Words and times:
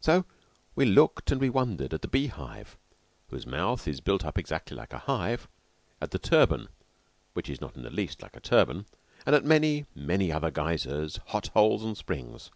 So 0.00 0.24
we 0.74 0.86
looked 0.86 1.30
and 1.30 1.38
we 1.38 1.50
wondered 1.50 1.92
at 1.92 2.00
the 2.00 2.08
Beehive, 2.08 2.78
whose 3.28 3.44
mouth 3.46 3.86
is 3.86 4.00
built 4.00 4.24
up 4.24 4.38
exactly 4.38 4.74
like 4.74 4.94
a 4.94 5.00
hive, 5.00 5.48
at 6.00 6.12
the 6.12 6.18
Turban 6.18 6.70
(which 7.34 7.50
is 7.50 7.60
not 7.60 7.76
in 7.76 7.82
the 7.82 7.90
least 7.90 8.22
like 8.22 8.34
a 8.36 8.40
turban), 8.40 8.86
and 9.26 9.34
at 9.36 9.44
many, 9.44 9.84
many 9.94 10.32
other 10.32 10.50
geysers, 10.50 11.20
hot 11.26 11.48
holes, 11.48 11.84
and 11.84 11.94
springs. 11.94 12.50